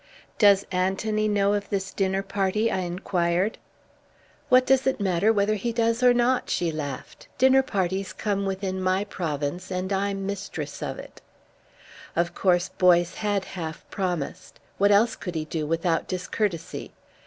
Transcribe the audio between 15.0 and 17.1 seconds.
could he do without discourtesy?